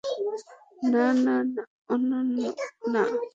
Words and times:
না, 0.91 1.05
না, 1.25 1.35
না, 1.45 1.61
অনন্যা, 1.93 2.49
না। 2.93 3.03